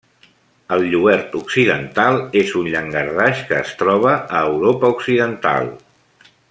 El 0.77 0.85
lluert 0.93 1.35
occidental 1.39 2.17
és 2.43 2.55
un 2.61 2.71
llangardaix 2.77 3.45
que 3.51 3.61
es 3.61 3.77
troba 3.83 4.17
a 4.39 4.45
Europa 4.51 4.95
occidental. 4.99 5.75